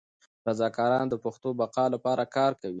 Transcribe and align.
رضاکاران 0.47 1.05
د 1.09 1.15
پښتو 1.23 1.49
د 1.53 1.57
بقا 1.61 1.85
لپاره 1.95 2.23
کار 2.35 2.51
کوي. 2.61 2.69